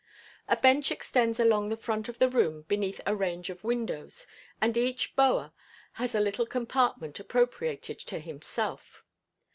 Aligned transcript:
A 0.47 0.55
bench 0.57 0.89
extends 0.91 1.39
along 1.39 1.69
the 1.69 1.77
front 1.77 2.09
of 2.09 2.17
the 2.17 2.27
room 2.27 2.63
beneath 2.63 2.99
a 3.05 3.15
range 3.15 3.51
of 3.51 3.63
windows, 3.63 4.25
and 4.59 4.75
each 4.75 5.15
"bower" 5.15 5.51
has 5.91 6.15
a 6.15 6.19
little 6.19 6.47
compartment 6.47 7.19
appropriated 7.19 7.99
to 8.09 8.17
himself. 8.17 9.03